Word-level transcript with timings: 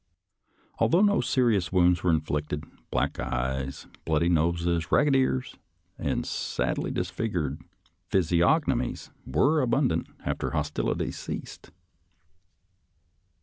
Although 0.79 1.03
no 1.03 1.21
serious 1.21 1.71
wounds 1.71 2.01
were 2.01 2.09
inflicted, 2.09 2.63
black 2.89 3.19
eyes, 3.19 3.85
bloody 4.03 4.29
noses, 4.29 4.91
ragged 4.91 5.15
ears, 5.15 5.57
and 5.99 6.25
sadly 6.25 6.89
disfigured 6.89 7.61
phys 8.09 8.35
iognomies 8.35 9.11
were 9.27 9.61
abundant 9.61 10.07
after 10.25 10.49
hostilities 10.49 11.19
ceased. 11.19 11.69